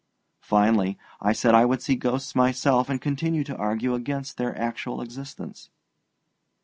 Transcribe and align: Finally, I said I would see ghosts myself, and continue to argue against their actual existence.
Finally, 0.41 0.97
I 1.21 1.31
said 1.31 1.53
I 1.53 1.63
would 1.65 1.79
see 1.83 1.93
ghosts 1.95 2.33
myself, 2.33 2.89
and 2.89 2.99
continue 2.99 3.43
to 3.43 3.55
argue 3.55 3.93
against 3.93 4.37
their 4.37 4.57
actual 4.59 4.99
existence. 4.99 5.69